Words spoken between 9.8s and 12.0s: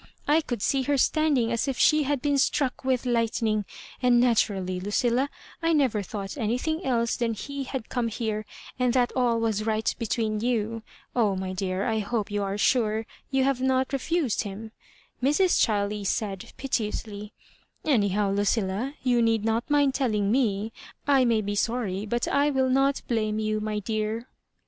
between you. Oh, my dear, I